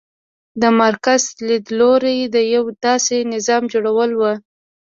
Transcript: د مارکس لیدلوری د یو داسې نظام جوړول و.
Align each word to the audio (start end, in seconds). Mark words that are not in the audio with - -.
د 0.61 0.63
مارکس 0.79 1.23
لیدلوری 1.47 2.17
د 2.35 2.37
یو 2.55 2.63
داسې 2.85 3.15
نظام 3.33 3.63
جوړول 3.73 4.11
و. 4.15 4.21